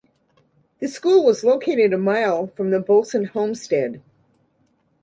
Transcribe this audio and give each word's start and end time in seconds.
The 0.79 0.87
school 0.87 1.23
was 1.23 1.43
located 1.43 1.93
a 1.93 1.97
mile 1.99 2.47
from 2.47 2.71
the 2.71 2.79
Boesen 2.79 3.27
homestead. 3.27 4.01